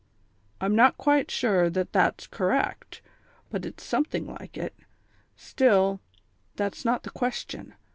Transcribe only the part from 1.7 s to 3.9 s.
that's correct, but it's